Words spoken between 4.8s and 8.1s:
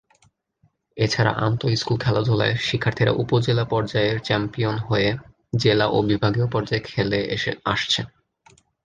হয়ে জেলা ও বিভাগীয় পর্যায়ে খেলে আসছে।